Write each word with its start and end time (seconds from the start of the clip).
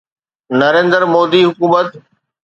نريندر 0.59 1.03
مودي 1.13 1.41
حڪومت 1.55 1.87